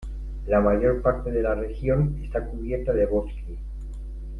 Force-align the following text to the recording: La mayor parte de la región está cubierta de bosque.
La 0.47 0.59
mayor 0.61 1.03
parte 1.03 1.29
de 1.29 1.43
la 1.43 1.53
región 1.53 2.19
está 2.23 2.43
cubierta 2.43 2.91
de 2.91 3.05
bosque. 3.05 3.55